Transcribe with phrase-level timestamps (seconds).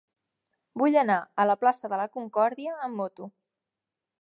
[0.81, 3.29] Vull anar a la plaça de la Concòrdia amb moto.